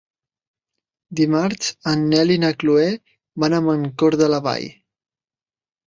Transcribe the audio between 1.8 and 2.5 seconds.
en Nel i